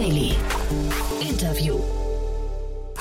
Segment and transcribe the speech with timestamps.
[0.00, 0.29] Daily.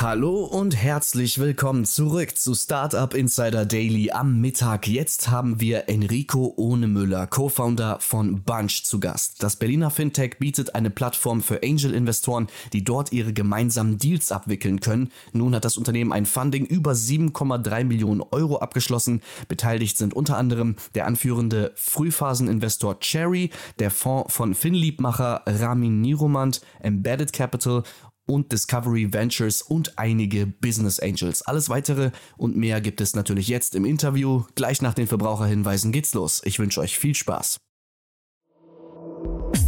[0.09, 4.87] Hallo und herzlich willkommen zurück zu Startup Insider Daily am Mittag.
[4.87, 9.43] Jetzt haben wir Enrico Ohnemüller, Co-Founder von Bunch zu Gast.
[9.43, 15.11] Das Berliner Fintech bietet eine Plattform für Angel-Investoren, die dort ihre gemeinsamen Deals abwickeln können.
[15.31, 19.21] Nun hat das Unternehmen ein Funding über 7,3 Millionen Euro abgeschlossen.
[19.47, 27.31] Beteiligt sind unter anderem der anführende Frühphaseninvestor Cherry, der Fonds von Finliebmacher Ramin Niromand, Embedded
[27.31, 27.83] Capital
[28.29, 31.41] und Discovery Ventures und einige Business Angels.
[31.41, 34.43] Alles weitere und mehr gibt es natürlich jetzt im Interview.
[34.55, 36.41] Gleich nach den Verbraucherhinweisen geht's los.
[36.45, 37.59] Ich wünsche euch viel Spaß.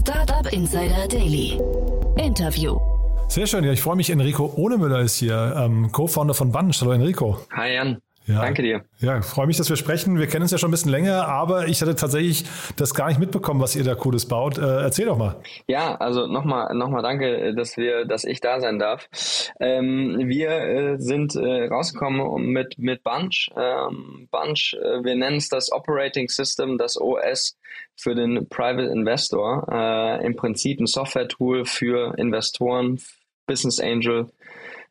[0.02, 1.60] Startup Insider Daily.
[2.18, 2.80] Interview.
[3.28, 4.10] Sehr schön, ja, ich freue mich.
[4.10, 6.82] Enrico Ohnemüller ist hier, ähm, Co-Founder von Bunch.
[6.82, 7.40] Hallo Enrico.
[7.56, 8.02] Hi Jan.
[8.28, 8.42] Ja.
[8.42, 8.84] Danke dir.
[9.00, 10.20] Ja, freue mich, dass wir sprechen.
[10.20, 13.20] Wir kennen uns ja schon ein bisschen länger, aber ich hatte tatsächlich das gar nicht
[13.20, 14.58] mitbekommen, was ihr da Cooles baut.
[14.58, 15.42] Äh, erzähl doch mal.
[15.68, 19.08] Ja, also nochmal nochmal danke, dass wir, dass ich da sein darf.
[19.60, 23.50] Ähm, wir äh, sind äh, rausgekommen mit, mit Bunch.
[23.58, 27.58] Ähm, Bunch, äh, wir nennen es das Operating System, das OS
[27.96, 29.68] für den Private Investor.
[29.72, 33.00] Äh, Im Prinzip ein Software-Tool für Investoren,
[33.48, 34.28] Business Angel,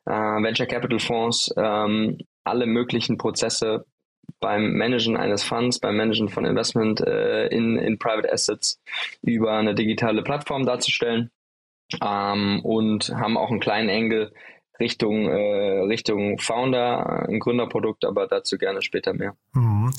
[0.05, 3.85] äh, Venture Capital Fonds, ähm, alle möglichen Prozesse
[4.39, 8.79] beim Managen eines Funds, beim Managen von Investment äh, in, in Private Assets
[9.21, 11.31] über eine digitale Plattform darzustellen
[12.01, 14.31] ähm, und haben auch einen kleinen Engel
[14.79, 19.35] Richtung, äh, Richtung Founder, ein Gründerprodukt, aber dazu gerne später mehr.
[19.53, 19.91] Mhm.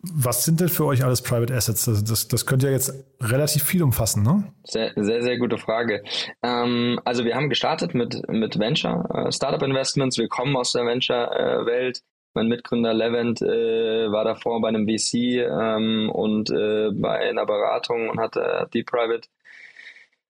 [0.00, 1.86] Was sind denn für euch alles Private Assets?
[1.86, 4.44] Das, das, das könnte ja jetzt relativ viel umfassen, ne?
[4.62, 6.04] Sehr, sehr, sehr gute Frage.
[6.42, 10.16] Ähm, also wir haben gestartet mit, mit Venture, äh, Startup Investments.
[10.16, 12.02] Wir kommen aus der Venture-Welt.
[12.34, 18.08] mein Mitgründer Levent äh, war davor bei einem VC ähm, und äh, bei einer Beratung
[18.08, 19.28] und hat äh, die Private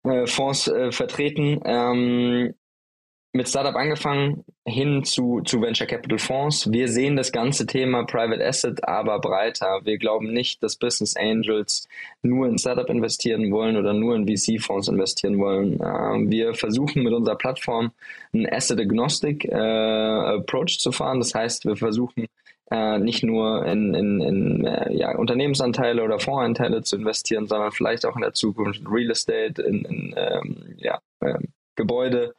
[0.05, 1.61] äh, Fonds äh, vertreten.
[1.65, 2.55] Ähm,
[3.33, 6.71] mit Startup angefangen hin zu, zu Venture Capital Fonds.
[6.73, 9.81] Wir sehen das ganze Thema Private Asset aber breiter.
[9.85, 11.87] Wir glauben nicht, dass Business Angels
[12.23, 15.79] nur in Startup investieren wollen oder nur in VC-Fonds investieren wollen.
[15.83, 17.93] Ähm, wir versuchen mit unserer Plattform
[18.33, 21.21] einen Asset Agnostic äh, Approach zu fahren.
[21.21, 22.27] Das heißt, wir versuchen
[22.71, 28.07] äh, nicht nur in, in, in äh, ja, Unternehmensanteile oder Fondsanteile zu investieren, sondern vielleicht
[28.07, 32.35] auch in der Zukunft in Real Estate, in, in ähm, ja, ähm, Gebäude,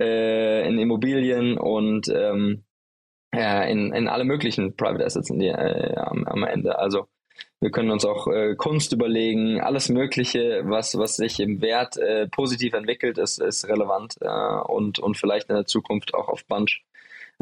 [0.00, 2.62] äh, in Immobilien und ähm,
[3.34, 6.78] ja, in, in alle möglichen Private Assets die, äh, am, am, Ende.
[6.78, 7.08] Also
[7.60, 12.28] wir können uns auch äh, Kunst überlegen, alles Mögliche, was, was sich im Wert äh,
[12.28, 16.82] positiv entwickelt, ist, ist relevant äh, und, und vielleicht in der Zukunft auch auf Bunch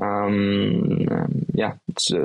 [0.00, 1.76] ähm, ja,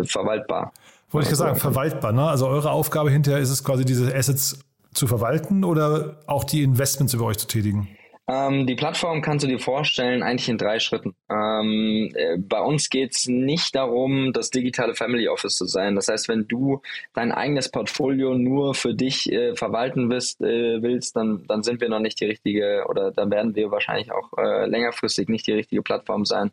[0.04, 0.72] verwaltbar.
[1.12, 2.14] Wollte ich sagen, verwaltbar.
[2.14, 2.24] Ne?
[2.24, 4.60] Also eure Aufgabe hinterher ist es quasi, diese Assets
[4.94, 7.88] zu verwalten oder auch die Investments über euch zu tätigen?
[8.30, 11.16] Ähm, die Plattform kannst du dir vorstellen, eigentlich in drei Schritten.
[11.32, 15.96] Ähm, äh, bei uns geht es nicht darum, das digitale Family Office zu sein.
[15.96, 16.84] Das heißt, wenn du
[17.16, 21.90] dein eigenes Portfolio nur für dich äh, verwalten willst, äh, willst dann, dann sind wir
[21.90, 25.82] noch nicht die richtige oder dann werden wir wahrscheinlich auch äh, längerfristig nicht die richtige
[25.82, 26.52] Plattform sein.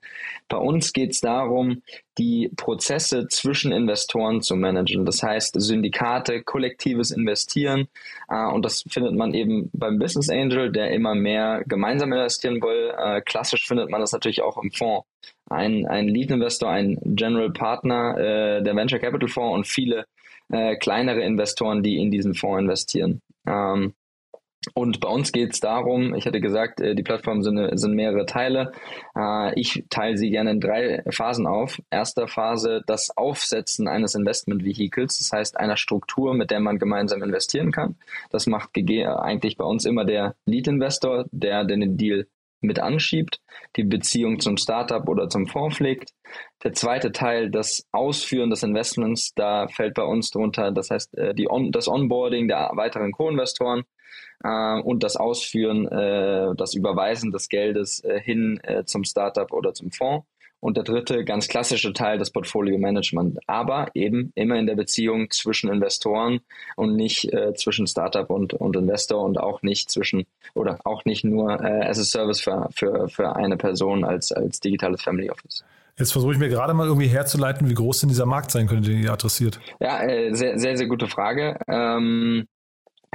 [0.48, 1.82] Bei uns geht es darum,
[2.19, 5.04] die Prozesse zwischen Investoren zu managen.
[5.04, 7.88] Das heißt, Syndikate, kollektives Investieren.
[8.28, 12.93] Äh, und das findet man eben beim Business Angel, der immer mehr gemeinsam investieren will.
[12.97, 15.06] Äh, klassisch findet man das natürlich auch im Fonds.
[15.49, 20.06] Ein, ein Lead-Investor, ein General Partner, äh, der Venture Capital Fonds und viele
[20.50, 23.21] äh, kleinere Investoren, die in diesen Fonds investieren.
[23.47, 23.94] Ähm,
[24.75, 28.27] und bei uns geht es darum, ich hatte gesagt, äh, die Plattformen sind, sind mehrere
[28.27, 28.72] Teile.
[29.16, 31.81] Äh, ich teile sie gerne in drei Phasen auf.
[31.91, 37.72] Erste Phase, das Aufsetzen eines Investment-Vehicles, das heißt einer Struktur, mit der man gemeinsam investieren
[37.72, 37.97] kann.
[38.31, 42.27] Das macht eigentlich bei uns immer der Lead-Investor, der den Deal
[42.60, 43.40] mit anschiebt,
[43.76, 46.10] die Beziehung zum Startup oder zum Fonds pflegt.
[46.64, 51.34] Der zweite Teil, das Ausführen des Investments, da fällt bei uns drunter, das heißt äh,
[51.34, 53.84] die On das Onboarding der weiteren Co-Investoren
[54.42, 59.72] äh, und das Ausführen, äh, das Überweisen des Geldes äh, hin äh, zum Startup oder
[59.74, 60.26] zum Fonds.
[60.60, 63.38] Und der dritte, ganz klassische Teil, das Portfolio Management.
[63.47, 66.41] Aber eben immer in der Beziehung zwischen Investoren
[66.76, 71.24] und nicht äh, zwischen Startup und, und Investor und auch nicht zwischen oder auch nicht
[71.24, 75.64] nur äh, as a Service für, für, für eine Person als, als digitales Family Office.
[75.98, 78.91] Jetzt versuche ich mir gerade mal irgendwie herzuleiten, wie groß denn dieser Markt sein könnte,
[78.91, 79.60] den ihr adressiert.
[79.80, 81.59] Ja, äh, sehr, sehr, sehr gute Frage.
[81.68, 82.47] Ähm,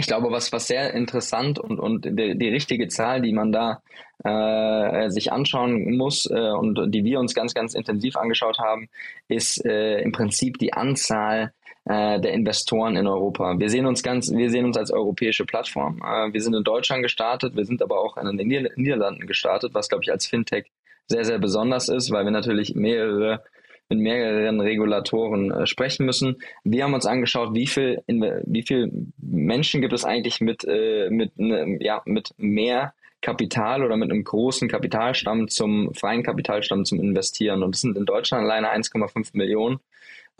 [0.01, 3.81] ich glaube, was, was sehr interessant und, und die, die richtige Zahl, die man da
[4.24, 8.89] äh, sich anschauen muss äh, und die wir uns ganz, ganz intensiv angeschaut haben,
[9.27, 11.53] ist äh, im Prinzip die Anzahl
[11.86, 13.59] äh, der Investoren in Europa.
[13.59, 16.01] Wir sehen uns ganz, wir sehen uns als europäische Plattform.
[16.04, 19.75] Äh, wir sind in Deutschland gestartet, wir sind aber auch in den Nieder Niederlanden gestartet,
[19.75, 20.71] was glaube ich als Fintech
[21.07, 23.44] sehr, sehr besonders ist, weil wir natürlich mehrere
[23.91, 26.38] mit mehreren Regulatoren äh, sprechen müssen.
[26.63, 31.09] Wir haben uns angeschaut, wie viel, in, wie viel Menschen gibt es eigentlich mit, äh,
[31.09, 36.99] mit, ne, ja, mit mehr Kapital oder mit einem großen Kapitalstamm zum freien Kapitalstamm zum
[37.01, 37.63] Investieren.
[37.63, 39.79] Und das sind in Deutschland alleine 1,5 Millionen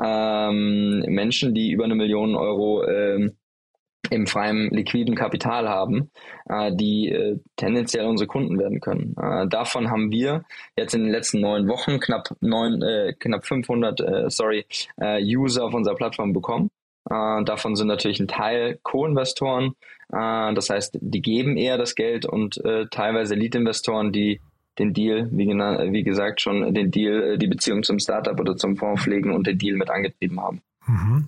[0.02, 3.34] ähm, Menschen, die über eine Million Euro ähm,
[4.10, 6.12] im freien liquiden Kapital haben,
[6.50, 9.16] äh, die äh, tendenziell unsere Kunden werden können.
[9.22, 10.44] Äh, davon haben wir
[10.76, 14.66] jetzt in den letzten neun Wochen knapp neun, äh, knapp 500, äh, sorry,
[14.98, 16.70] äh, User auf unserer Plattform bekommen.
[17.10, 19.76] Äh, davon sind natürlich ein Teil Co-Investoren,
[20.12, 24.42] äh, das heißt, die geben eher das Geld und äh, teilweise Lead-Investoren, die
[24.80, 28.78] den Deal, wie, wie gesagt schon, den Deal, äh, die Beziehung zum Startup oder zum
[28.78, 30.62] Fonds pflegen und den Deal mit angetrieben haben.
[30.88, 31.28] Mhm.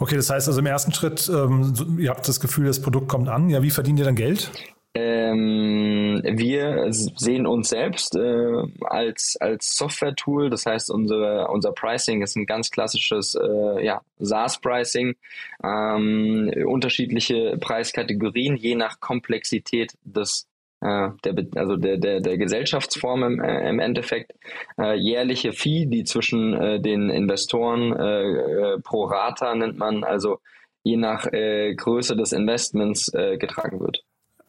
[0.00, 3.28] Okay, das heißt also im ersten Schritt, ähm, ihr habt das Gefühl, das Produkt kommt
[3.28, 3.50] an.
[3.50, 4.50] Ja, wie verdient ihr dann Geld?
[4.94, 10.48] Ähm, wir sehen uns selbst äh, als, als Software-Tool.
[10.48, 15.14] Das heißt, unsere, unser Pricing ist ein ganz klassisches äh, ja, SaaS-Pricing.
[15.62, 20.49] Ähm, unterschiedliche Preiskategorien, je nach Komplexität des
[20.80, 24.32] der, also der, der, der Gesellschaftsform im, äh, im Endeffekt,
[24.78, 30.38] äh, jährliche Fee, die zwischen äh, den Investoren äh, äh, pro Rata nennt man, also
[30.82, 34.02] je nach äh, Größe des Investments äh, getragen wird.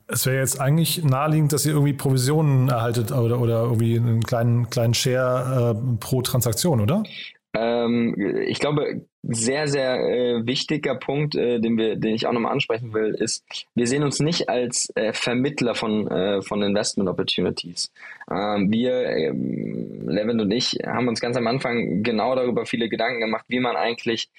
[0.07, 4.69] Es wäre jetzt eigentlich naheliegend, dass ihr irgendwie Provisionen erhaltet oder, oder irgendwie einen kleinen,
[4.69, 7.03] kleinen Share äh, pro Transaktion, oder?
[7.53, 12.53] Ähm, ich glaube, sehr, sehr äh, wichtiger Punkt, äh, den, wir, den ich auch nochmal
[12.53, 13.45] ansprechen will, ist,
[13.75, 17.91] wir sehen uns nicht als äh, Vermittler von, äh, von Investment Opportunities.
[18.31, 23.21] Ähm, wir, ähm, Levin und ich, haben uns ganz am Anfang genau darüber viele Gedanken
[23.21, 24.29] gemacht, wie man eigentlich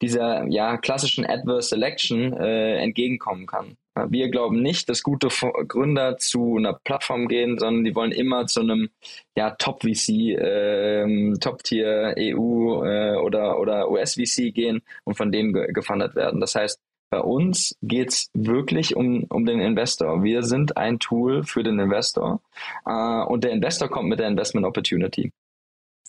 [0.00, 3.76] dieser ja, klassischen Adverse Selection äh, entgegenkommen kann.
[4.08, 5.28] Wir glauben nicht, dass gute
[5.66, 8.90] Gründer zu einer Plattform gehen, sondern die wollen immer zu einem
[9.36, 16.14] ja, Top-VC, ähm, Top-Tier EU äh, oder, oder US-VC gehen und von dem ge gefundet
[16.14, 16.40] werden.
[16.40, 20.22] Das heißt, bei uns geht's wirklich um, um den Investor.
[20.22, 22.40] Wir sind ein Tool für den Investor
[22.86, 25.32] äh, und der Investor kommt mit der Investment Opportunity.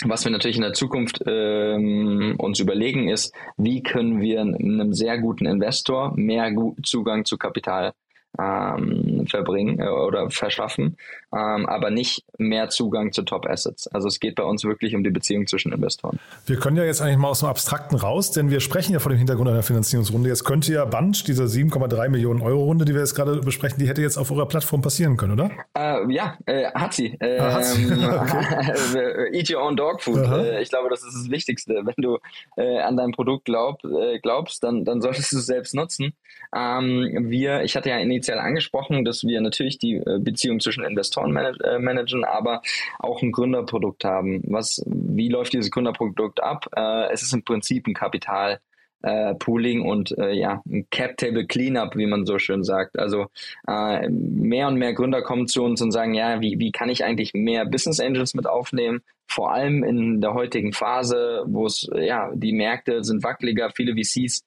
[0.05, 5.19] Was wir natürlich in der Zukunft ähm, uns überlegen ist, wie können wir einem sehr
[5.19, 6.51] guten Investor mehr
[6.83, 7.93] Zugang zu Kapital
[8.39, 10.97] ähm, verbringen äh, oder verschaffen,
[11.33, 13.87] ähm, aber nicht mehr Zugang zu Top Assets.
[13.87, 16.19] Also es geht bei uns wirklich um die Beziehung zwischen Investoren.
[16.45, 19.11] Wir können ja jetzt eigentlich mal aus dem Abstrakten raus, denn wir sprechen ja vor
[19.11, 20.29] dem Hintergrund einer Finanzierungsrunde.
[20.29, 23.87] Jetzt könnte ja Bunch, diese 7,3 Millionen Euro Runde, die wir jetzt gerade besprechen, die
[23.87, 25.51] hätte jetzt auf eurer Plattform passieren können, oder?
[25.77, 27.17] Äh, ja, äh, hat sie.
[27.21, 27.83] ah, hat sie.
[27.83, 29.37] Ähm, okay.
[29.37, 30.17] Eat your own dog food.
[30.17, 31.81] Äh, ich glaube, das ist das Wichtigste.
[31.85, 32.17] Wenn du
[32.57, 36.13] äh, an dein Produkt glaub, äh, glaubst, dann, dann solltest du es selbst nutzen.
[36.53, 41.20] Ähm, wir, ich hatte ja initial angesprochen, dass wir natürlich die äh, Beziehung zwischen Investoren
[41.29, 42.61] manag äh, managen, aber
[42.99, 44.41] auch ein Gründerprodukt haben.
[44.47, 46.67] Was, wie läuft dieses Gründerprodukt ab?
[46.75, 48.59] Äh, es ist im Prinzip ein Kapital.
[49.03, 52.99] Äh, Pooling und äh, ja, ein Cap-Table Cleanup, wie man so schön sagt.
[52.99, 53.25] Also
[53.67, 57.03] äh, mehr und mehr Gründer kommen zu uns und sagen, ja, wie, wie kann ich
[57.03, 59.01] eigentlich mehr Business Angels mit aufnehmen?
[59.25, 64.45] Vor allem in der heutigen Phase, wo es, ja, die Märkte sind wackeliger, viele VCs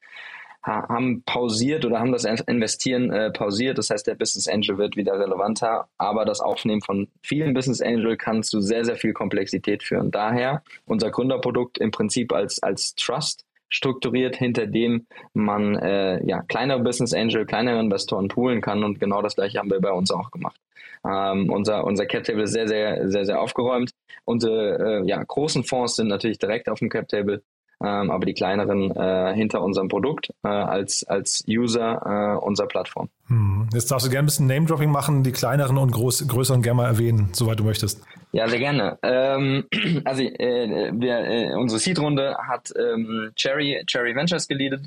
[0.65, 3.77] haben pausiert oder haben das Investieren äh, pausiert.
[3.79, 8.17] Das heißt, der Business Angel wird wieder relevanter, aber das Aufnehmen von vielen Business Angel
[8.17, 10.11] kann zu sehr, sehr viel Komplexität führen.
[10.11, 16.81] Daher unser Gründerprodukt im Prinzip als, als Trust strukturiert, hinter dem man äh, ja, kleinere
[16.81, 20.31] Business Angel, kleinere Investoren poolen kann und genau das gleiche haben wir bei uns auch
[20.31, 20.59] gemacht.
[21.07, 23.91] Ähm, unser, unser Cap Table ist sehr, sehr, sehr, sehr aufgeräumt.
[24.25, 27.43] Unsere äh, ja, großen Fonds sind natürlich direkt auf dem Cap Table
[27.85, 33.09] ähm, aber die kleineren äh, hinter unserem Produkt äh, als, als User äh, unserer Plattform.
[33.27, 33.69] Hm.
[33.73, 36.87] Jetzt darfst du gerne ein bisschen Name-Dropping machen, die kleineren und groß, größeren gerne mal
[36.87, 38.03] erwähnen, soweit du möchtest.
[38.33, 38.99] Ja, sehr gerne.
[39.03, 39.65] Ähm,
[40.05, 44.83] also äh, wir, äh, unsere Seed-Runde hat ähm, Cherry, Cherry Ventures geleadet.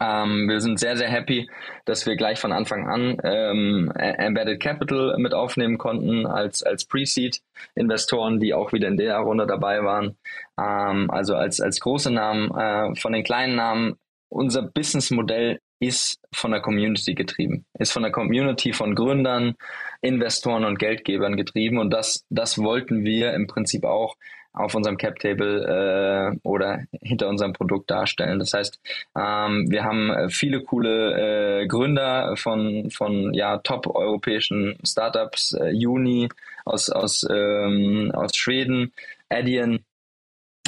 [0.00, 1.48] Ähm, wir sind sehr, sehr happy,
[1.84, 8.40] dass wir gleich von Anfang an ähm, Embedded Capital mit aufnehmen konnten als, als Pre-Seed-Investoren,
[8.40, 10.16] die auch wieder in der Runde dabei waren.
[10.58, 12.50] Ähm, also als, als große Namen.
[12.56, 13.96] Äh, von den kleinen Namen,
[14.30, 19.56] unser Businessmodell ist von der Community getrieben, ist von der Community von Gründern,
[20.02, 21.78] Investoren und Geldgebern getrieben.
[21.78, 24.16] Und das, das wollten wir im Prinzip auch
[24.52, 28.38] auf unserem Cap-Table äh, oder hinter unserem Produkt darstellen.
[28.40, 28.80] Das heißt,
[29.16, 36.28] ähm, wir haben viele coole äh, Gründer von, von ja, top-europäischen Startups, äh, Uni
[36.64, 38.92] aus, aus, ähm, aus Schweden,
[39.28, 39.84] Adyen,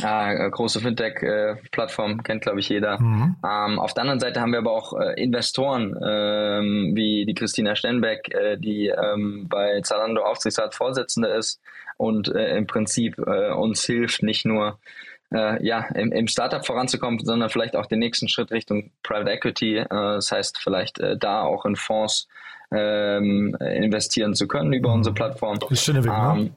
[0.02, 3.00] äh, große Fintech-Plattform, äh, kennt glaube ich jeder.
[3.00, 3.36] Mhm.
[3.44, 7.74] Ähm, auf der anderen Seite haben wir aber auch äh, Investoren, ähm, wie die Christina
[7.74, 11.60] Stenbeck, äh, die ähm, bei Zalando Aufsichtsrat Vorsitzende ist
[11.96, 14.78] und äh, im Prinzip äh, uns hilft, nicht nur
[15.62, 19.82] ja, im, im, Startup voranzukommen, sondern vielleicht auch den nächsten Schritt Richtung Private Equity.
[19.88, 22.28] das heißt, vielleicht da auch in Fonds
[22.70, 24.96] ähm, investieren zu können über mhm.
[24.96, 25.58] unsere Plattform.
[25.70, 26.50] Ist schon Weg, ne?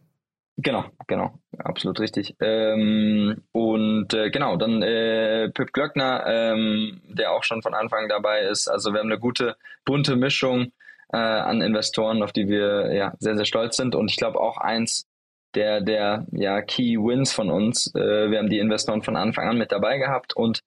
[0.57, 2.35] Genau, genau, absolut richtig.
[2.39, 8.41] Ähm, und äh, genau, dann äh, Pip Glöckner, ähm, der auch schon von Anfang dabei
[8.41, 8.69] ist.
[8.69, 10.71] Also wir haben eine gute, bunte Mischung
[11.11, 13.95] äh, an Investoren, auf die wir ja sehr, sehr stolz sind.
[13.95, 15.07] Und ich glaube auch eins
[15.55, 17.93] der, der ja, Key Wins von uns.
[17.93, 20.61] Äh, wir haben die Investoren von Anfang an mit dabei gehabt und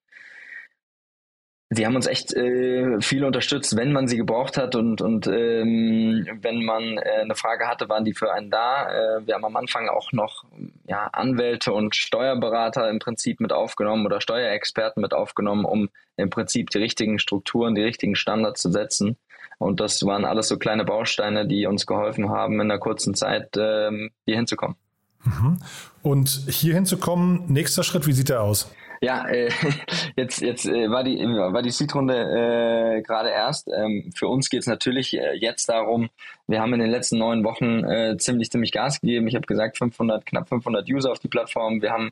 [1.70, 6.26] Sie haben uns echt äh, viel unterstützt, wenn man sie gebraucht hat und, und ähm,
[6.40, 8.88] wenn man äh, eine Frage hatte, waren die für einen da.
[8.88, 10.44] Äh, wir haben am Anfang auch noch
[10.86, 16.70] ja, Anwälte und Steuerberater im Prinzip mit aufgenommen oder Steuerexperten mit aufgenommen, um im Prinzip
[16.70, 19.18] die richtigen Strukturen, die richtigen Standards zu setzen.
[19.58, 23.56] Und das waren alles so kleine Bausteine, die uns geholfen haben, in einer kurzen Zeit
[23.58, 24.76] ähm, hier hinzukommen.
[25.24, 25.58] Mhm.
[26.02, 28.70] Und hier hinzukommen, nächster Schritt, wie sieht der aus?
[29.00, 29.50] Ja, äh,
[30.16, 33.68] jetzt, jetzt äh, war die, war die Seed-Runde äh, gerade erst.
[33.68, 36.08] Ähm, für uns geht es natürlich äh, jetzt darum,
[36.46, 39.28] wir haben in den letzten neun Wochen äh, ziemlich, ziemlich Gas gegeben.
[39.28, 41.82] Ich habe gesagt, 500, knapp 500 User auf die Plattform.
[41.82, 42.10] Wir haben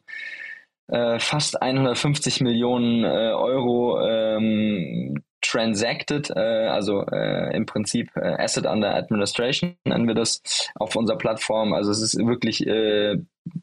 [0.88, 10.14] äh, fast 150 Millionen Euro ähm, transacted, also im Prinzip Asset Under Administration nennen wir
[10.16, 10.42] das
[10.74, 11.72] auf unserer Plattform.
[11.72, 12.60] Also es ist wirklich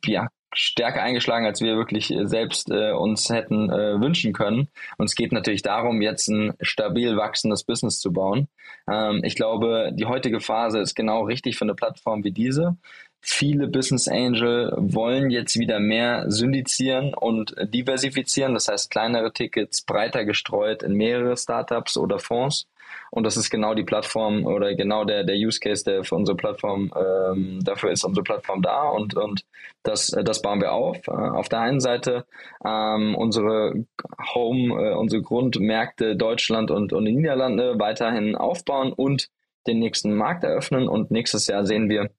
[0.05, 4.69] ja stärker eingeschlagen, als wir wirklich äh, selbst äh, uns hätten äh, wünschen können.
[4.97, 8.47] Und es geht natürlich darum, jetzt ein stabil wachsendes Business zu bauen.
[8.89, 12.77] Ähm, ich glaube, die heutige Phase ist genau richtig für eine Plattform wie diese.
[13.25, 20.25] Viele Business Angel wollen jetzt wieder mehr syndizieren und diversifizieren, das heißt kleinere Tickets breiter
[20.25, 22.67] gestreut in mehrere Startups oder Fonds.
[23.11, 26.35] Und das ist genau die Plattform oder genau der, der Use Case, der für unsere
[26.35, 29.45] Plattform, ähm, dafür ist unsere Plattform da und, und
[29.83, 31.07] das, das bauen wir auf.
[31.07, 32.25] Äh, auf der einen Seite
[32.65, 33.85] ähm, unsere
[34.33, 39.29] Home, äh, unsere Grundmärkte Deutschland und, und die Niederlande weiterhin aufbauen und
[39.67, 40.87] den nächsten Markt eröffnen.
[40.87, 42.09] Und nächstes Jahr sehen wir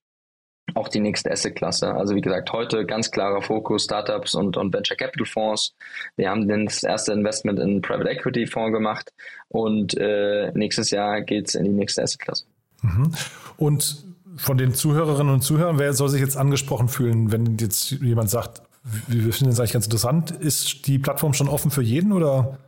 [0.75, 1.95] auch die nächste Asset-Klasse.
[1.95, 5.75] Also wie gesagt, heute ganz klarer Fokus Startups und, und Venture Capital Fonds.
[6.17, 9.13] Wir haben das erste Investment in Private Equity Fonds gemacht
[9.49, 12.45] und äh, nächstes Jahr geht es in die nächste Asset-Klasse.
[12.83, 13.13] Mhm.
[13.57, 14.05] Und
[14.37, 18.63] von den Zuhörerinnen und Zuhörern, wer soll sich jetzt angesprochen fühlen, wenn jetzt jemand sagt,
[19.07, 20.31] wir finden das eigentlich ganz interessant.
[20.31, 22.59] Ist die Plattform schon offen für jeden oder?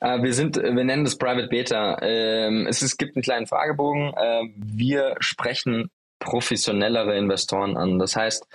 [0.00, 1.96] Äh, wir sind, wir nennen das Private Beta.
[2.02, 4.12] Ähm, es, gibt einen kleinen Fragebogen.
[4.14, 5.90] Äh, wir sprechen
[6.22, 7.98] professionellere Investoren an.
[7.98, 8.46] Das heißt,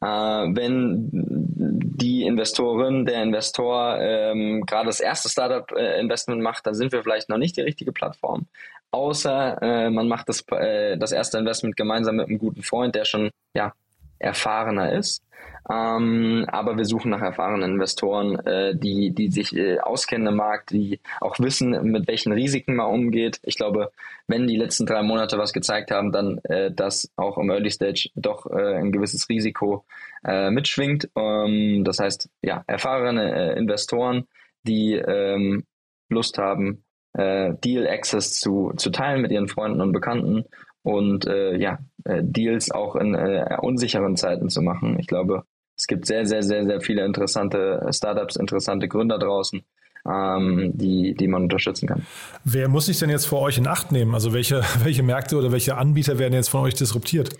[0.00, 7.02] äh, wenn die Investorin, der Investor ähm, gerade das erste Startup-Investment macht, dann sind wir
[7.02, 8.46] vielleicht noch nicht die richtige Plattform.
[8.90, 13.04] Außer äh, man macht das, äh, das erste Investment gemeinsam mit einem guten Freund, der
[13.04, 13.72] schon ja,
[14.18, 15.22] erfahrener ist.
[15.68, 20.70] Ähm, aber wir suchen nach erfahrenen Investoren, äh, die, die sich äh, auskennen im Markt,
[20.70, 23.40] die auch wissen, mit welchen Risiken man umgeht.
[23.42, 23.90] Ich glaube,
[24.28, 28.10] wenn die letzten drei Monate was gezeigt haben, dann, äh, dass auch im Early Stage
[28.14, 29.84] doch äh, ein gewisses Risiko
[30.24, 31.10] äh, mitschwingt.
[31.16, 34.28] Ähm, das heißt, ja, erfahrene äh, Investoren,
[34.62, 35.64] die ähm,
[36.08, 36.82] Lust haben,
[37.18, 40.44] Deal Access zu, zu teilen mit ihren Freunden und Bekannten
[40.86, 43.14] und ja, Deals auch in
[43.60, 44.96] unsicheren Zeiten zu machen.
[44.98, 45.42] Ich glaube,
[45.76, 49.62] es gibt sehr, sehr, sehr, sehr viele interessante Startups, interessante Gründer draußen,
[50.10, 52.06] ähm, die, die man unterstützen kann.
[52.44, 54.14] Wer muss sich denn jetzt vor euch in Acht nehmen?
[54.14, 57.36] Also welche, welche Märkte oder welche Anbieter werden jetzt von euch disruptiert?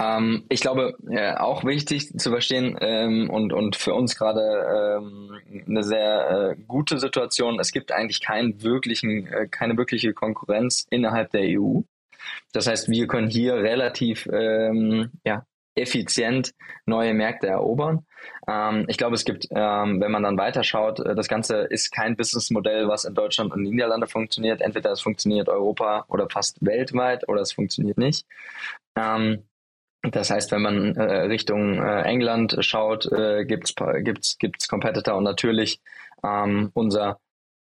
[0.00, 5.30] Ähm, ich glaube, äh, auch wichtig zu verstehen ähm, und, und für uns gerade ähm,
[5.68, 7.60] eine sehr äh, gute Situation.
[7.60, 11.82] Es gibt eigentlich keinen wirklichen, äh, keine wirkliche Konkurrenz innerhalb der EU.
[12.52, 16.52] Das heißt, wir können hier relativ ähm, ja, effizient
[16.86, 18.06] neue Märkte erobern.
[18.48, 22.16] Ähm, ich glaube, es gibt, ähm, wenn man dann weiterschaut, äh, das Ganze ist kein
[22.16, 24.60] Businessmodell, was in Deutschland und Niederlande funktioniert.
[24.60, 28.26] Entweder es funktioniert Europa oder fast weltweit oder es funktioniert nicht.
[28.96, 29.44] Ähm,
[30.02, 35.24] das heißt, wenn man äh, Richtung äh, England schaut, äh, gibt's gibt's gibt's Competitor und
[35.24, 35.80] natürlich
[36.22, 37.18] ähm, unser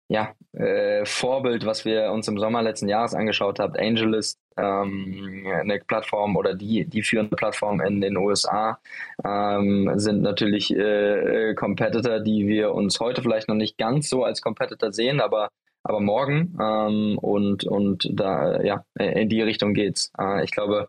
[0.09, 5.81] ja, äh, Vorbild, was wir uns im Sommer letzten Jahres angeschaut haben, AngelList, ähm, eine
[5.81, 8.79] Plattform oder die, die führende Plattform in den USA,
[9.25, 14.25] ähm, sind natürlich äh, äh, Competitor, die wir uns heute vielleicht noch nicht ganz so
[14.25, 15.51] als Competitor sehen, aber
[15.85, 20.13] aber morgen ähm, und und da ja in die Richtung geht's.
[20.19, 20.89] Äh, ich glaube,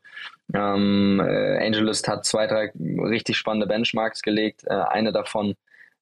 [0.53, 4.63] ähm, äh, AngelList hat zwei drei richtig spannende Benchmarks gelegt.
[4.65, 5.55] Äh, eine davon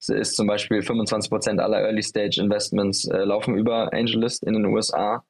[0.07, 5.23] ist zum Beispiel 25 Prozent aller Early Stage Investments laufen über AngelList in den USA.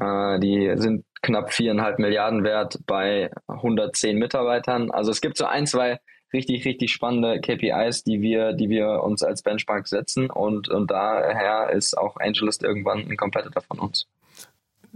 [0.00, 4.90] Äh, die sind knapp viereinhalb Milliarden wert bei 110 Mitarbeitern.
[4.90, 5.98] Also es gibt so ein, zwei
[6.32, 11.70] richtig, richtig spannende KPIs, die wir, die wir uns als Benchmark setzen und, und daher
[11.70, 14.06] ist auch AngelList irgendwann ein Competitor von uns.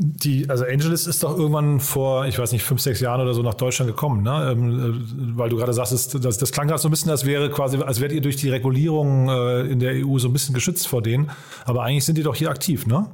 [0.02, 3.42] Die, also Angelist ist doch irgendwann vor, ich weiß nicht, fünf, sechs Jahren oder so
[3.42, 4.50] nach Deutschland gekommen, ne?
[4.52, 7.50] Ähm, äh, weil du gerade sagst, das, das klang gerade so ein bisschen, als wäre
[7.50, 10.88] quasi, als wärt ihr durch die Regulierung äh, in der EU so ein bisschen geschützt
[10.88, 11.30] vor denen.
[11.66, 13.10] Aber eigentlich sind die doch hier aktiv, ne?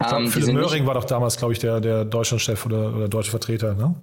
[0.00, 3.30] Glaub, ähm, Philipp Möhring war doch damals, glaube ich, der, der Deutschlandchef oder, oder deutsche
[3.30, 3.94] Vertreter, ne?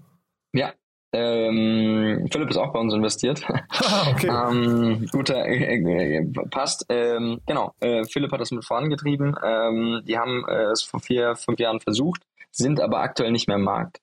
[0.53, 0.71] Ja,
[1.11, 3.43] ähm, Philipp ist auch bei uns investiert.
[3.49, 4.27] Ah, okay.
[4.27, 6.85] ähm, guter, äh, äh, passt.
[6.89, 9.35] Ähm, genau, äh, Philipp hat das mit vorangetrieben.
[9.43, 13.57] Ähm, die haben äh, es vor vier, fünf Jahren versucht, sind aber aktuell nicht mehr
[13.57, 13.99] im Markt.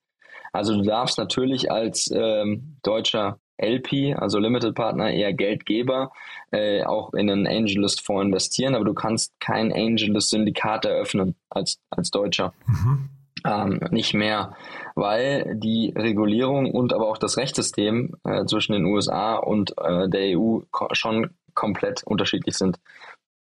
[0.52, 6.12] Also du darfst natürlich als ähm, deutscher LP, also Limited Partner, eher Geldgeber,
[6.50, 12.52] äh, auch in einen Angelist-Fonds investieren, aber du kannst kein Angelist-Syndikat eröffnen als, als Deutscher.
[12.66, 13.10] Mhm
[13.44, 14.56] ähm, nicht mehr,
[14.94, 20.38] weil die Regulierung und aber auch das Rechtssystem äh, zwischen den USA und äh, der
[20.38, 22.80] EU ko schon komplett unterschiedlich sind.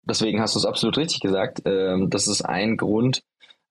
[0.04, 1.66] Deswegen hast du es absolut richtig gesagt.
[1.66, 3.24] Äh, das ist ein Grund,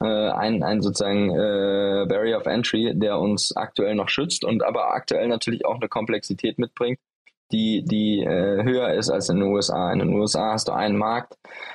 [0.02, 4.90] äh, ein, ein sozusagen äh, Barrier of Entry, der uns aktuell noch schützt und aber
[4.92, 6.98] aktuell natürlich auch eine Komplexität mitbringt,
[7.52, 9.92] die, die äh, höher ist als in den USA.
[9.92, 11.34] In den USA hast du einen Markt,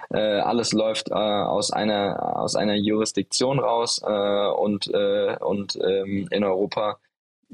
[0.09, 6.27] äh, alles läuft äh, aus einer aus einer Jurisdiktion raus äh, und äh, und ähm,
[6.29, 6.97] in Europa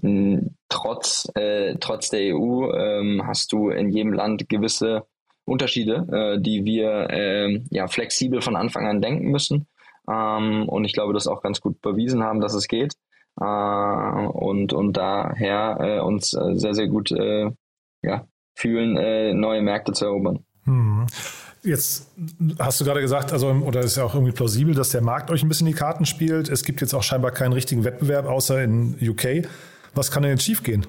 [0.01, 5.05] mh, trotz äh, trotz der EU ähm, hast du in jedem Land gewisse
[5.45, 9.67] Unterschiede, äh, die wir äh, ja flexibel von Anfang an denken müssen.
[10.09, 12.93] Ähm, und ich glaube, das auch ganz gut bewiesen haben, dass es geht.
[13.39, 17.51] Äh, und, und daher äh, uns äh, sehr, sehr gut äh,
[18.01, 20.39] ja, fühlen, äh, neue Märkte zu erobern.
[20.63, 21.05] Hm.
[21.63, 22.11] Jetzt
[22.59, 25.43] hast du gerade gesagt, also oder ist ja auch irgendwie plausibel, dass der Markt euch
[25.43, 26.50] ein bisschen die Karten spielt.
[26.50, 29.48] Es gibt jetzt auch scheinbar keinen richtigen Wettbewerb außer in UK.
[29.93, 30.85] Was kann denn jetzt schiefgehen?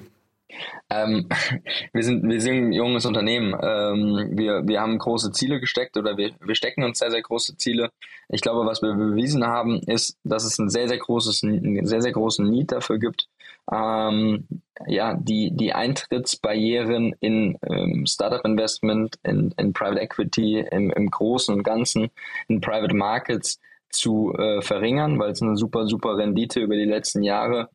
[0.89, 1.27] Ähm,
[1.93, 3.53] wir, sind, wir sind ein junges Unternehmen.
[3.53, 7.57] Ähm, wir, wir haben große Ziele gesteckt oder wir, wir stecken uns sehr, sehr große
[7.57, 7.91] Ziele.
[8.29, 12.01] Ich glaube, was wir bewiesen haben, ist, dass es ein sehr, sehr großes, einen sehr,
[12.01, 13.27] sehr großen Need dafür gibt,
[13.71, 14.47] ähm,
[14.87, 21.53] ja, die, die Eintrittsbarrieren in ähm, Startup Investment, in, in Private Equity, im, im Großen
[21.53, 22.09] und Ganzen,
[22.47, 23.59] in Private Markets
[23.89, 27.69] zu äh, verringern, weil es eine super, super Rendite über die letzten Jahre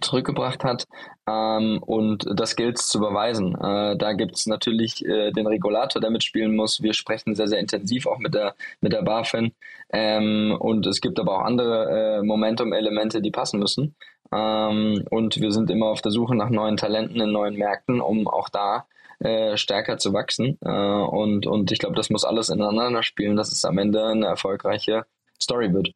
[0.00, 0.86] zurückgebracht hat.
[1.28, 3.54] Ähm, und das gilt zu beweisen.
[3.54, 6.82] Äh, da gibt es natürlich äh, den Regulator, der mitspielen muss.
[6.82, 9.52] Wir sprechen sehr, sehr intensiv auch mit der, mit der BaFin.
[9.92, 13.94] Ähm, und es gibt aber auch andere äh, Momentum-Elemente, die passen müssen.
[14.32, 18.26] Ähm, und wir sind immer auf der Suche nach neuen Talenten in neuen Märkten, um
[18.26, 18.86] auch da
[19.20, 20.58] äh, stärker zu wachsen.
[20.64, 24.26] Äh, und, und ich glaube, das muss alles ineinander spielen, dass es am Ende eine
[24.26, 25.04] erfolgreiche
[25.40, 25.92] Story wird.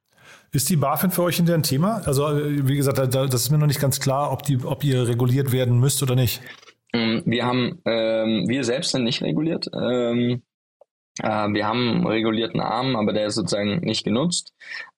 [0.57, 2.01] Ist die BaFin für euch hinter ein Thema?
[2.07, 5.07] Also, äh, wie gesagt, das ist mir noch nicht ganz klar, ob, die, ob ihr
[5.07, 6.41] reguliert werden müsst oder nicht.
[6.95, 9.69] Ähm, wir haben, ähm, wir selbst sind nicht reguliert.
[9.75, 10.41] Ähm,
[11.23, 14.55] äh, wir haben einen regulierten Arm, aber der ist sozusagen nicht genutzt.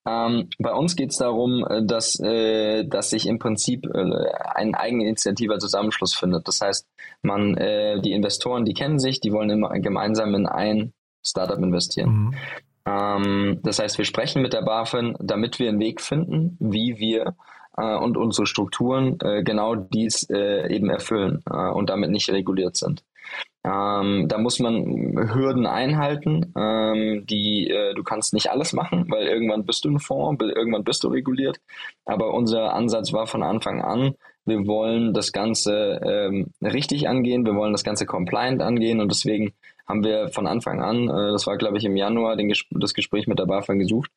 [0.07, 4.77] Ähm, bei uns geht es darum, äh, dass, äh, dass sich im Prinzip äh, ein
[4.77, 6.47] eigeninitiativer Zusammenschluss findet.
[6.47, 6.87] Das heißt,
[7.23, 10.93] man, äh, die Investoren, die kennen sich, die wollen immer gemeinsam in ein
[11.27, 12.11] Startup investieren.
[12.11, 12.35] Mhm.
[12.89, 17.35] Ähm, das heißt, wir sprechen mit der BaFin, damit wir einen Weg finden, wie wir
[17.77, 22.77] äh, und unsere Strukturen äh, genau dies äh, eben erfüllen äh, und damit nicht reguliert
[22.77, 23.05] sind.
[23.65, 26.53] Ähm, da muss man Hürden einhalten.
[26.57, 30.85] Ähm, die äh, du kannst nicht alles machen, weil irgendwann bist du ein Fonds, irgendwann
[30.85, 31.61] bist du reguliert.
[32.07, 34.15] Aber unser Ansatz war von Anfang an,
[34.47, 39.53] wir wollen das Ganze ähm, richtig angehen, wir wollen das Ganze compliant angehen und deswegen
[39.89, 43.27] haben wir von Anfang an, äh, das war glaube ich im Januar, den, das Gespräch
[43.27, 44.11] mit der BaFin gesucht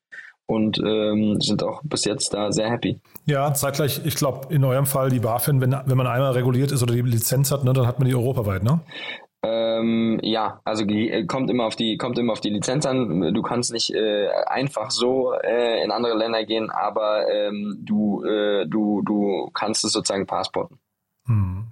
[0.46, 3.00] und ähm, sind auch bis jetzt da sehr happy.
[3.26, 6.84] Ja, zeitgleich, ich glaube, in eurem Fall die BaFin, wenn, wenn man einmal reguliert ist
[6.84, 8.82] oder die Lizenz hat, ne, dann hat man die europaweit, ne?
[9.44, 13.34] Ähm, ja, also äh, kommt immer auf die kommt immer auf die Lizenz an.
[13.34, 18.68] Du kannst nicht äh, einfach so äh, in andere Länder gehen, aber ähm, du äh,
[18.68, 20.78] du du kannst es sozusagen passporten.
[21.26, 21.72] Hm.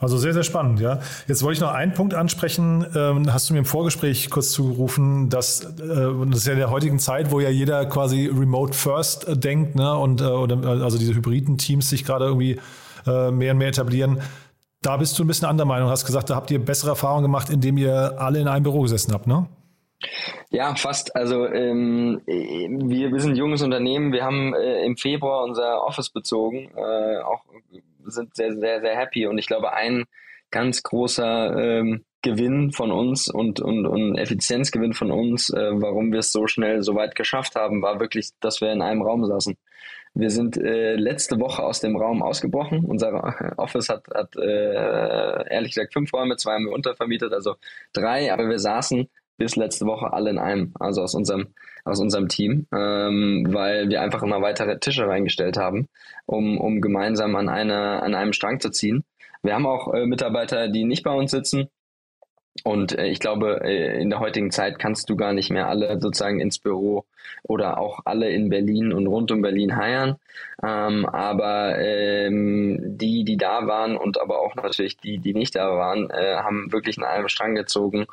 [0.00, 1.00] Also sehr, sehr spannend, ja.
[1.28, 2.86] Jetzt wollte ich noch einen Punkt ansprechen.
[2.96, 6.70] Ähm, hast du mir im Vorgespräch kurz zugerufen, dass äh, das ist ja in der
[6.70, 9.94] heutigen Zeit, wo ja jeder quasi Remote First äh, denkt, ne?
[9.94, 12.58] Und äh, oder, also diese hybriden Teams sich gerade irgendwie
[13.06, 14.22] äh, mehr und mehr etablieren.
[14.80, 15.90] Da bist du ein bisschen anderer Meinung.
[15.90, 19.12] Hast gesagt, da habt ihr bessere Erfahrungen gemacht, indem ihr alle in einem Büro gesessen
[19.12, 19.46] habt, ne?
[20.48, 21.14] Ja, fast.
[21.14, 24.12] Also ähm, wir, wir sind ein junges Unternehmen.
[24.12, 26.70] Wir haben äh, im Februar unser Office bezogen.
[26.74, 27.44] Äh, auch
[28.06, 29.26] sind sehr, sehr, sehr happy.
[29.26, 30.04] Und ich glaube, ein
[30.50, 36.18] ganz großer ähm, Gewinn von uns und, und, und Effizienzgewinn von uns, äh, warum wir
[36.18, 39.56] es so schnell so weit geschafft haben, war wirklich, dass wir in einem Raum saßen.
[40.12, 42.84] Wir sind äh, letzte Woche aus dem Raum ausgebrochen.
[42.84, 47.54] Unser Office hat, hat äh, ehrlich gesagt fünf Räume, zwei haben wir untervermietet, also
[47.92, 49.08] drei, aber wir saßen
[49.40, 51.46] bis letzte Woche alle in einem, also aus unserem,
[51.84, 55.88] aus unserem Team, ähm, weil wir einfach immer weitere Tische reingestellt haben,
[56.26, 59.02] um, um gemeinsam an, eine, an einem Strang zu ziehen.
[59.42, 61.70] Wir haben auch äh, Mitarbeiter, die nicht bei uns sitzen.
[62.64, 65.98] Und äh, ich glaube, äh, in der heutigen Zeit kannst du gar nicht mehr alle
[65.98, 67.06] sozusagen ins Büro
[67.42, 70.16] oder auch alle in Berlin und rund um Berlin heiern.
[70.62, 75.70] Ähm, aber ähm, die, die da waren und aber auch natürlich die, die nicht da
[75.78, 78.04] waren, äh, haben wirklich an einem Strang gezogen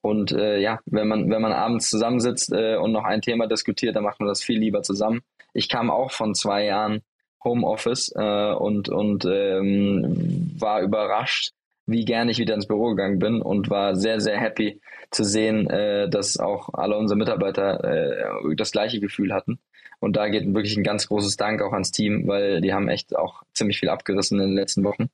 [0.00, 3.96] und äh, ja, wenn man, wenn man abends zusammensitzt äh, und noch ein Thema diskutiert,
[3.96, 5.22] dann macht man das viel lieber zusammen.
[5.52, 7.02] Ich kam auch von zwei Jahren
[7.42, 11.52] Homeoffice äh, und, und ähm, war überrascht,
[11.86, 14.80] wie gern ich wieder ins Büro gegangen bin und war sehr, sehr happy
[15.10, 19.58] zu sehen, äh, dass auch alle unsere Mitarbeiter äh, das gleiche Gefühl hatten.
[19.98, 23.16] Und da geht wirklich ein ganz großes Dank auch ans Team, weil die haben echt
[23.16, 25.08] auch ziemlich viel abgerissen in den letzten Wochen.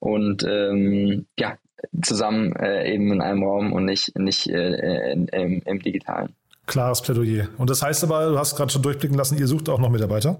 [0.00, 1.56] Und ähm, ja,
[2.02, 6.34] zusammen äh, eben in einem Raum und nicht, nicht äh, in, im, im digitalen.
[6.66, 7.48] Klares Plädoyer.
[7.56, 10.38] Und das heißt aber, du hast gerade schon durchblicken lassen, ihr sucht auch noch Mitarbeiter?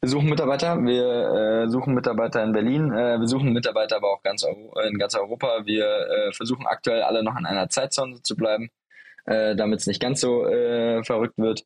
[0.00, 4.22] Wir suchen Mitarbeiter, wir äh, suchen Mitarbeiter in Berlin, äh, wir suchen Mitarbeiter aber auch
[4.22, 4.46] ganz
[4.88, 5.66] in ganz Europa.
[5.66, 8.70] Wir äh, versuchen aktuell alle noch in einer Zeitzone zu bleiben,
[9.26, 11.64] äh, damit es nicht ganz so äh, verrückt wird.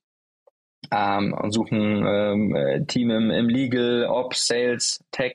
[0.91, 5.35] Ähm, und suchen ähm, äh, Team im, im Legal, Ops, Sales, Tech,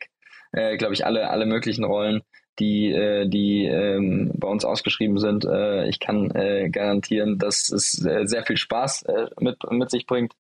[0.78, 2.24] glaube ich, alle, alle möglichen Rollen
[2.60, 5.46] die, äh, die ähm, bei uns ausgeschrieben sind.
[5.46, 10.06] Äh, ich kann äh, garantieren, dass es äh, sehr viel Spaß äh, mit, mit sich
[10.06, 10.34] bringt.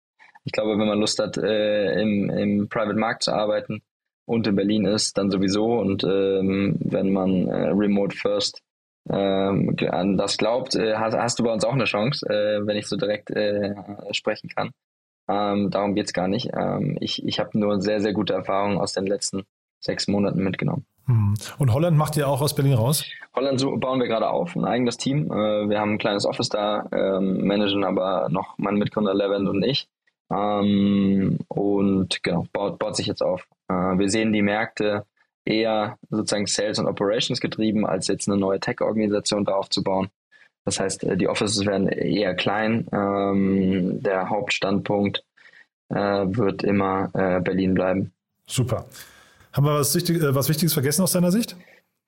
[0.43, 3.82] Ich glaube, wenn man Lust hat, äh, im, im Private Markt zu arbeiten
[4.25, 5.80] und in Berlin ist, dann sowieso.
[5.80, 8.62] Und ähm, wenn man äh, Remote First
[9.10, 12.77] ähm, an das glaubt, äh, hast, hast du bei uns auch eine Chance, äh, wenn
[12.77, 13.75] ich so direkt äh,
[14.12, 14.71] sprechen kann.
[15.30, 16.49] Ähm, darum geht's gar nicht.
[16.58, 19.43] Ähm, ich ich habe nur sehr, sehr gute Erfahrungen aus den letzten
[19.88, 20.86] sechs Monaten mitgenommen.
[21.08, 21.34] Hm.
[21.58, 23.06] Und Holland macht ihr auch aus Berlin raus?
[23.34, 25.32] Holland bauen wir gerade auf, ein eigenes Team.
[25.32, 29.63] Äh, wir haben ein kleines Office da, ähm, managen aber noch mein Mitgründer Levent und
[29.63, 29.88] ich.
[30.30, 33.47] Ähm, und genau, baut, baut sich jetzt auf.
[33.69, 35.06] Äh, wir sehen die Märkte
[35.45, 40.10] eher sozusagen Sales und Operations getrieben, als jetzt eine neue Tech-Organisation da aufzubauen.
[40.65, 42.86] Das heißt, äh, die Offices werden eher klein.
[42.91, 45.23] Ähm, der Hauptstandpunkt
[45.89, 48.12] wird immer Berlin bleiben.
[48.45, 48.88] Super.
[49.53, 51.55] Haben wir was, Wichtig, äh, was Wichtiges vergessen aus deiner Sicht?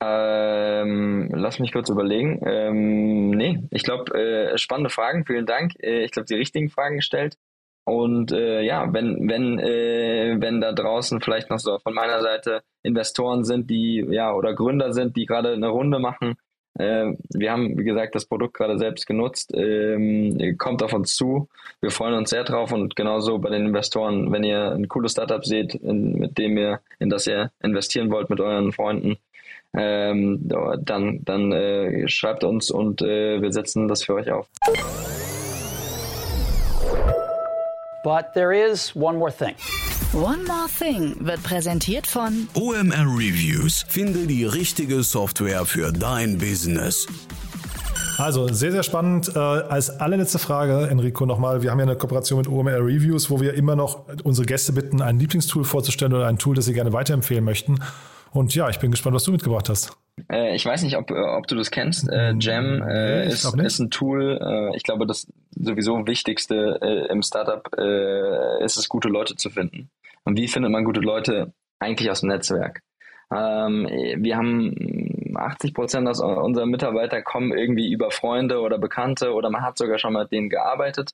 [0.02, 2.40] Ähm, lass mich kurz überlegen.
[2.46, 5.72] Ähm, nee, ich glaube, äh, spannende Fragen, vielen Dank.
[5.82, 7.36] Äh, ich glaube, die richtigen Fragen gestellt.
[7.84, 12.62] Und äh, ja, wenn, wenn, äh, wenn da draußen vielleicht noch so von meiner Seite
[12.82, 16.36] Investoren sind, die, ja, oder Gründer sind, die gerade eine Runde machen,
[16.74, 19.52] wir haben, wie gesagt, das Produkt gerade selbst genutzt.
[19.54, 21.48] Ähm, kommt auf uns zu.
[21.80, 25.44] Wir freuen uns sehr drauf und genauso bei den Investoren, wenn ihr ein cooles Startup
[25.44, 29.16] seht, in, mit dem ihr, in das ihr investieren wollt mit euren Freunden,
[29.74, 34.48] ähm, dann, dann äh, schreibt uns und äh, wir setzen das für euch auf.
[38.02, 39.54] But there is one more thing.
[40.12, 43.84] One More Thing wird präsentiert von OMR Reviews.
[43.88, 47.06] Finde die richtige Software für dein Business.
[48.18, 49.30] Also sehr, sehr spannend.
[49.36, 51.62] Äh, als allerletzte Frage, Enrico, nochmal.
[51.62, 55.00] Wir haben ja eine Kooperation mit OMR Reviews, wo wir immer noch unsere Gäste bitten,
[55.00, 57.78] ein Lieblingstool vorzustellen oder ein Tool, das sie gerne weiterempfehlen möchten.
[58.32, 59.96] Und ja, ich bin gespannt, was du mitgebracht hast.
[60.30, 62.08] Äh, ich weiß nicht, ob, ob du das kennst.
[62.08, 64.38] Äh, Jam äh, ist, ist, ein Tool.
[64.40, 69.50] Äh, ich glaube, das sowieso Wichtigste äh, im Startup äh, ist es, gute Leute zu
[69.50, 69.90] finden.
[70.24, 71.52] Und wie findet man gute Leute?
[71.78, 72.82] Eigentlich aus dem Netzwerk.
[73.32, 73.86] Ähm,
[74.18, 79.78] wir haben 80 Prozent unserer Mitarbeiter kommen irgendwie über Freunde oder Bekannte oder man hat
[79.78, 81.12] sogar schon mal mit denen gearbeitet.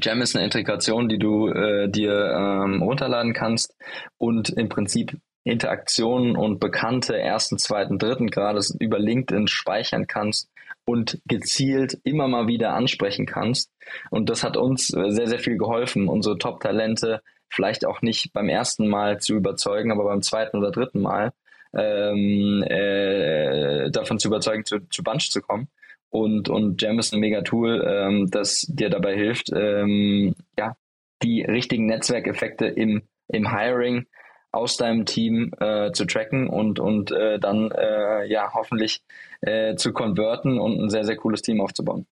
[0.00, 3.76] Jam ist eine Integration, die du äh, dir ähm, runterladen kannst
[4.16, 10.48] und im Prinzip Interaktionen und bekannte ersten, zweiten, dritten Grades über LinkedIn speichern kannst
[10.84, 13.70] und gezielt immer mal wieder ansprechen kannst.
[14.10, 18.48] Und das hat uns äh, sehr, sehr viel geholfen, unsere Top-Talente vielleicht auch nicht beim
[18.48, 21.32] ersten Mal zu überzeugen, aber beim zweiten oder dritten Mal
[21.74, 25.68] ähm, äh, davon zu überzeugen, zu, zu Bunch zu kommen.
[26.10, 30.76] Und, und Jam ist ein mega Tool, ähm, das dir dabei hilft, ähm, ja,
[31.22, 34.06] die richtigen Netzwerkeffekte im, im Hiring
[34.52, 39.02] aus deinem Team äh, zu tracken und, und äh, dann äh, ja hoffentlich
[39.40, 42.06] äh, zu konverten und ein sehr, sehr cooles Team aufzubauen.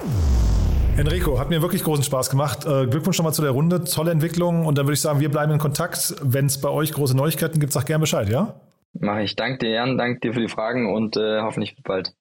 [0.98, 2.66] Enrico, hat mir wirklich großen Spaß gemacht.
[2.66, 3.84] Äh, Glückwunsch nochmal zu der Runde.
[3.84, 4.66] Tolle Entwicklung.
[4.66, 6.16] Und dann würde ich sagen, wir bleiben in Kontakt.
[6.22, 8.60] Wenn es bei euch große Neuigkeiten gibt, sag gerne Bescheid, ja?
[8.94, 9.36] Mache ich.
[9.36, 9.98] Danke dir, Jan.
[9.98, 12.14] Danke dir für die Fragen und äh, hoffentlich bald.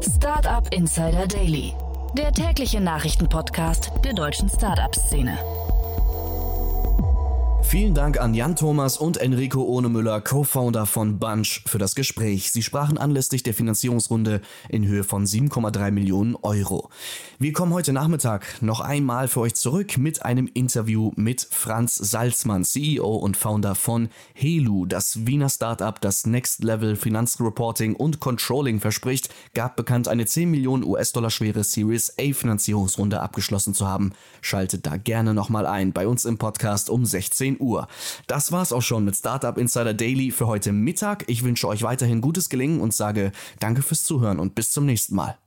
[0.00, 1.74] Startup Insider Daily
[2.14, 5.38] der tägliche Nachrichtenpodcast der deutschen Startup-Szene.
[7.62, 12.52] Vielen Dank an Jan Thomas und Enrico Ohnemüller, Co-Founder von Bunch, für das Gespräch.
[12.52, 16.90] Sie sprachen anlässlich der Finanzierungsrunde in Höhe von 7,3 Millionen Euro.
[17.38, 22.64] Wir kommen heute Nachmittag noch einmal für euch zurück mit einem Interview mit Franz Salzmann,
[22.64, 29.30] CEO und Founder von Helu, das Wiener Startup, das Next Level Finanzreporting und Controlling verspricht,
[29.54, 34.12] gab bekannt, eine 10 Millionen US-Dollar schwere Series A Finanzierungsrunde abgeschlossen zu haben.
[34.42, 37.86] Schaltet da gerne nochmal ein bei uns im Podcast um 16 Uhr.
[38.26, 41.24] Das war's auch schon mit Startup Insider Daily für heute Mittag.
[41.28, 45.14] Ich wünsche euch weiterhin gutes Gelingen und sage danke fürs Zuhören und bis zum nächsten
[45.14, 45.38] Mal.